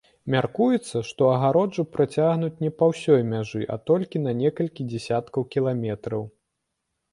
Мяркуецца, 0.35 1.01
што 1.09 1.27
агароджу 1.33 1.85
працягнуць 1.97 2.61
не 2.65 2.71
па 2.81 2.89
ўсёй 2.93 3.21
мяжы, 3.35 3.61
а 3.75 3.79
толькі 3.91 4.25
на 4.25 4.35
некалькі 4.43 4.89
дзясяткаў 4.95 5.49
кіламетраў. 5.55 6.29